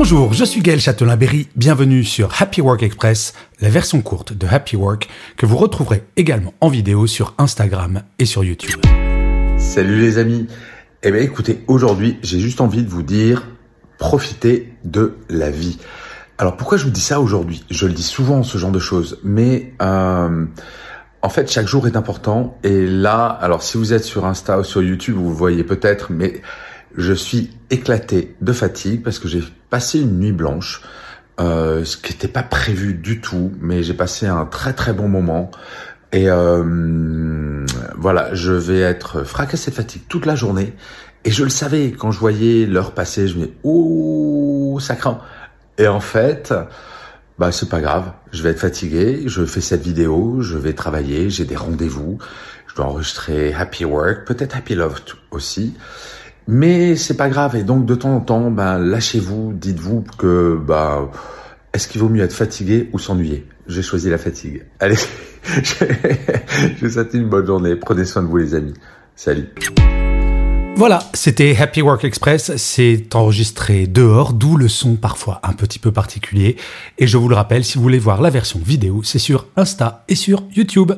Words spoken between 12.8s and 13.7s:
de vous dire,